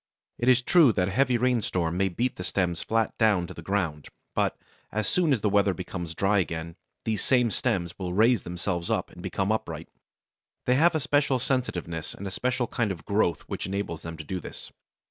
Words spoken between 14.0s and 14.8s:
them to do this.